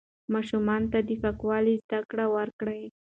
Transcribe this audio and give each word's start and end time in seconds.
ماشومانو 0.33 0.89
ته 0.93 0.99
د 1.07 1.09
پاکوالي 1.23 1.75
زده 1.85 1.99
کړه 2.09 2.25
ورکړئ. 2.37 2.83